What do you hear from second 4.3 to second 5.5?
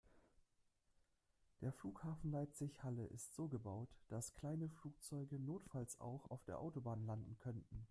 kleine Flugzeuge